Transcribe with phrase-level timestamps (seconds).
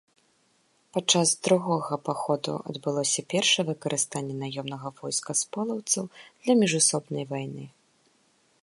[0.95, 6.03] Падчас другога паходу адбылося першае выкарыстанне наёмнага войска з полаўцаў
[6.43, 7.65] для міжусобнай вайны.